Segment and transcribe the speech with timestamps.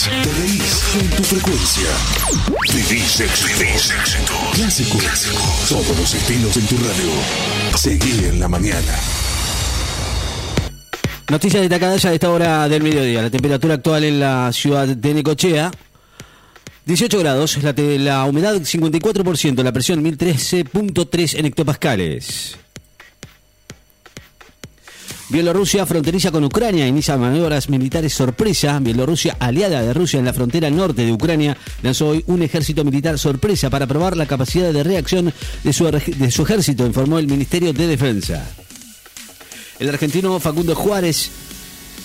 [0.00, 1.88] escuchás, te reís en tu frecuencia.
[2.72, 4.34] Vivís éxito.
[4.54, 4.98] Clásico.
[5.68, 7.76] Todos los estilos en tu radio.
[7.76, 8.98] Seguí en la mañana.
[11.28, 13.22] Noticias destacadas ya a esta hora del mediodía.
[13.22, 15.70] La temperatura actual en la ciudad de Necochea.
[16.86, 22.56] 18 grados, la humedad 54%, la presión 1013.3 en hectopascales.
[25.30, 28.80] Bielorrusia fronteriza con Ucrania, inicia maniobras militares sorpresa.
[28.80, 33.16] Bielorrusia, aliada de Rusia en la frontera norte de Ucrania, lanzó hoy un ejército militar
[33.16, 37.72] sorpresa para probar la capacidad de reacción de su, de su ejército, informó el Ministerio
[37.72, 38.44] de Defensa.
[39.78, 41.30] El argentino Facundo Juárez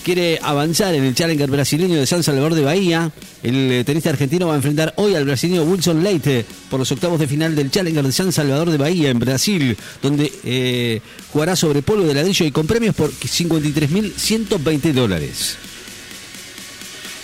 [0.06, 3.10] quiere avanzar en el Challenger brasileño de San Salvador de Bahía.
[3.42, 7.18] El eh, tenista argentino va a enfrentar hoy al brasileño Wilson Leite por los octavos
[7.18, 11.00] de final del Challenger de San Salvador de Bahía en Brasil, donde eh,
[11.32, 15.56] jugará sobre polvo de ladrillo y con premios por 53.120 dólares.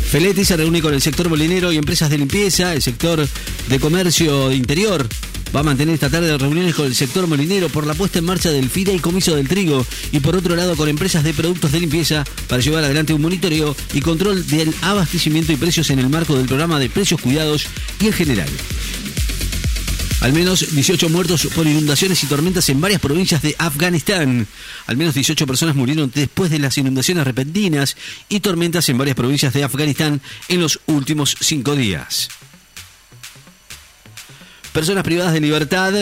[0.09, 3.27] Feletti se reúne con el sector molinero y empresas de limpieza, el sector
[3.69, 5.09] de comercio de interior.
[5.55, 8.51] Va a mantener esta tarde reuniones con el sector molinero por la puesta en marcha
[8.51, 12.61] del fideicomiso del trigo y por otro lado con empresas de productos de limpieza para
[12.61, 16.79] llevar adelante un monitoreo y control del abastecimiento y precios en el marco del programa
[16.79, 17.67] de precios cuidados
[18.01, 18.49] y en general.
[20.21, 24.49] Al menos 18 muertos por inundaciones y tormentas en varias provincias de Afganistán.
[24.87, 27.97] Al menos 18 personas murieron después de las inundaciones repentinas
[28.29, 32.29] y tormentas en varias provincias de Afganistán en los últimos cinco días.
[34.79, 35.93] Personas privadas de libertad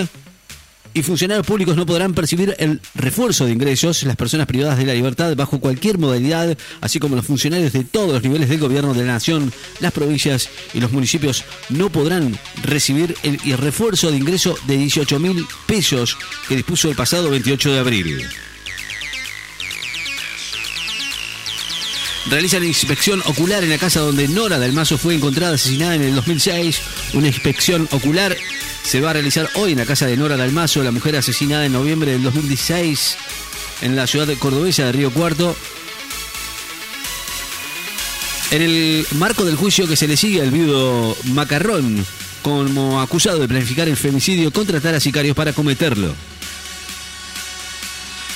[0.92, 4.02] y funcionarios públicos no podrán percibir el refuerzo de ingresos.
[4.02, 8.12] Las personas privadas de la libertad bajo cualquier modalidad, así como los funcionarios de todos
[8.12, 13.16] los niveles del gobierno de la nación, las provincias y los municipios no podrán recibir
[13.22, 18.26] el, refuerzo de ingreso de 18 mil pesos que dispuso el pasado 28 de abril.
[22.28, 26.80] Realizan inspección ocular en la casa donde Nora Dalmazo fue encontrada asesinada en el 2006.
[27.14, 28.36] Una inspección ocular
[28.82, 31.72] se va a realizar hoy en la casa de Nora Dalmazo, la mujer asesinada en
[31.72, 33.16] noviembre del 2016
[33.82, 35.54] en la ciudad de cordobesa de Río Cuarto.
[38.50, 42.04] En el marco del juicio que se le sigue al viudo Macarrón
[42.42, 46.14] como acusado de planificar el femicidio, contratar a sicarios para cometerlo.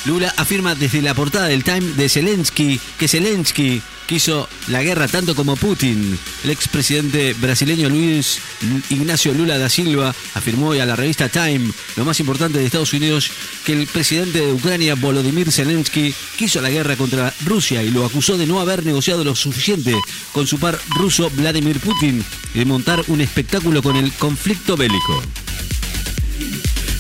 [0.05, 5.34] Lula afirma desde la portada del Time de Zelensky que Zelensky quiso la guerra tanto
[5.34, 6.19] como Putin.
[6.43, 8.41] El expresidente brasileño Luis
[8.89, 12.93] Ignacio Lula da Silva afirmó hoy a la revista Time, lo más importante de Estados
[12.93, 13.31] Unidos,
[13.65, 18.37] que el presidente de Ucrania, Volodymyr Zelensky, quiso la guerra contra Rusia y lo acusó
[18.37, 19.94] de no haber negociado lo suficiente
[20.33, 22.25] con su par ruso Vladimir Putin
[22.55, 25.22] y de montar un espectáculo con el conflicto bélico.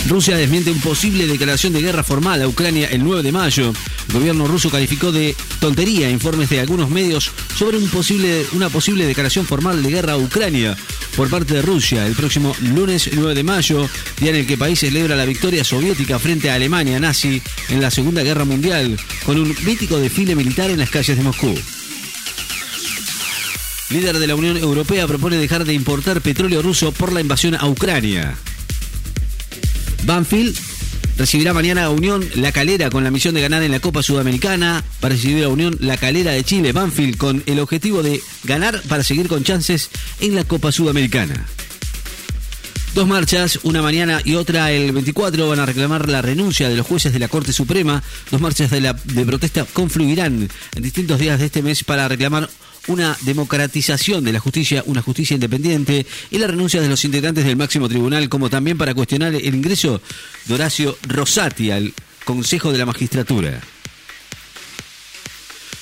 [0.08, 3.72] Rusia desmiente una posible declaración de guerra formal a Ucrania el 9 de mayo.
[4.08, 9.06] El gobierno ruso calificó de tontería informes de algunos medios sobre un posible, una posible
[9.06, 10.76] declaración formal de guerra a Ucrania
[11.16, 14.58] por parte de Rusia el próximo lunes 9 de mayo, día en el que el
[14.58, 19.38] país celebra la victoria soviética frente a Alemania nazi en la Segunda Guerra Mundial, con
[19.38, 21.54] un mítico desfile militar en las calles de Moscú.
[23.90, 27.66] Líder de la Unión Europea propone dejar de importar petróleo ruso por la invasión a
[27.66, 28.36] Ucrania.
[30.04, 30.56] Banfield
[31.16, 34.82] recibirá mañana a Unión La Calera con la misión de ganar en la Copa Sudamericana.
[35.00, 39.04] Para recibir a Unión La Calera de Chile, Banfield con el objetivo de ganar para
[39.04, 39.90] seguir con chances
[40.20, 41.46] en la Copa Sudamericana.
[42.94, 46.86] Dos marchas, una mañana y otra el 24, van a reclamar la renuncia de los
[46.86, 48.02] jueces de la Corte Suprema.
[48.32, 52.50] Dos marchas de, protesta confluirán en distintos días de este mes para reclamar
[52.88, 57.56] una democratización de la justicia, una justicia independiente y la renuncia de los integrantes del
[57.56, 60.00] máximo tribunal, como también para cuestionar el ingreso
[60.46, 61.92] de Horacio Rosati al
[62.24, 63.60] Consejo de la Magistratura.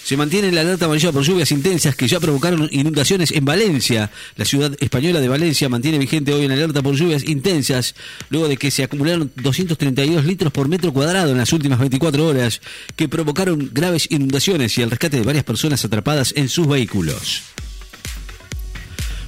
[0.08, 4.10] Se mantiene la alerta amarilla por lluvias intensas que ya provocaron inundaciones en Valencia.
[4.36, 7.94] La ciudad española de Valencia mantiene vigente hoy en alerta por lluvias intensas,
[8.30, 12.62] luego de que se acumularon 232 litros por metro cuadrado en las últimas 24 horas,
[12.96, 17.42] que provocaron graves inundaciones y el rescate de varias personas atrapadas en sus vehículos.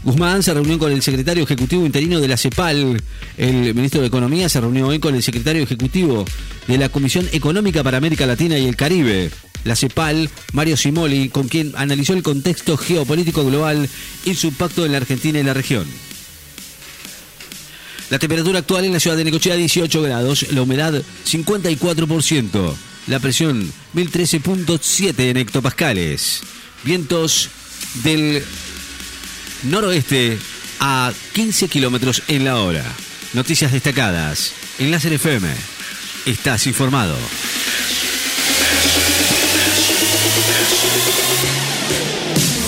[0.03, 3.03] Guzmán se reunió con el secretario ejecutivo interino de la CEPAL.
[3.37, 6.25] El ministro de Economía se reunió hoy con el secretario ejecutivo
[6.67, 9.31] de la Comisión Económica para América Latina y el Caribe,
[9.65, 13.89] la CEPAL, Mario Simoli, con quien analizó el contexto geopolítico global
[14.25, 15.87] y su impacto en la Argentina y la región.
[18.11, 22.75] La temperatura actual en la ciudad de Necochea 18 grados, la humedad 54%,
[23.07, 26.41] la presión 1013.7 en hectopascales,
[26.83, 27.51] vientos
[28.03, 28.43] del
[29.65, 30.39] noroeste
[30.81, 32.85] a 15 kilómetros en la hora.
[33.33, 34.53] Noticias destacadas.
[34.79, 35.49] Enlace FM.
[36.27, 37.17] Estás informado.
[40.43, 40.71] Thank
[42.55, 42.60] you.